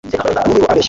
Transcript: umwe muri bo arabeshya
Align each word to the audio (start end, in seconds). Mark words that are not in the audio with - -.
umwe 0.03 0.17
muri 0.17 0.59
bo 0.61 0.67
arabeshya 0.67 0.77